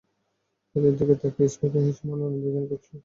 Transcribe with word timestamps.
তাঁদের 0.69 0.93
দিকে 0.99 1.15
তাকিয়ে 1.21 1.49
স্মিত 1.53 1.73
হেসে 1.77 2.03
মনের 2.07 2.27
আনন্দই 2.27 2.51
যেন 2.55 2.63
প্রকাশ 2.63 2.81
করেন 2.81 2.89
তিনি। 2.89 2.99